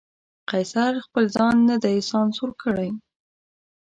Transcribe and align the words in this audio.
قیصر 0.49 0.93
چې 0.97 1.03
خپل 1.05 1.23
ځان 1.35 1.55
نه 1.69 1.75
دی 1.83 1.97
سانسور 2.11 2.49
کړی. 2.63 2.89